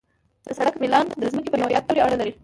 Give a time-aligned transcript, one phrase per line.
[0.45, 2.33] د سړک میلان د ځمکې په نوعیت پورې اړه لري